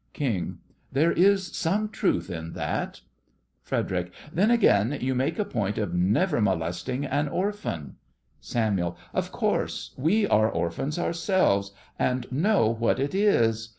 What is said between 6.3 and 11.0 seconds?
molesting an orphan! SAMUEL: Of course: we are orphans